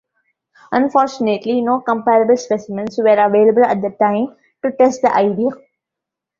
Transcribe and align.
Unfortunately, 0.71 1.61
no 1.61 1.79
comparable 1.81 2.35
specimens 2.35 2.97
were 2.97 3.23
available 3.23 3.63
at 3.63 3.83
that 3.83 3.99
time 3.99 4.35
to 4.65 4.75
test 4.75 5.03
the 5.03 5.13
idea. 5.15 5.49